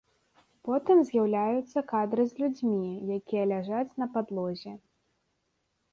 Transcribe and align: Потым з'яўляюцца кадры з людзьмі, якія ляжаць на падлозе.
Потым 0.67 0.97
з'яўляюцца 1.09 1.83
кадры 1.93 2.25
з 2.31 2.43
людзьмі, 2.43 2.89
якія 3.19 3.43
ляжаць 3.53 3.87
на 4.05 4.11
падлозе. 4.17 4.73